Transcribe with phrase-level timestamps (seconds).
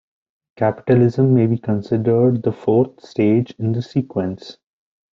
[0.55, 4.57] Capitalism may be considered the Fourth Stage in the sequence.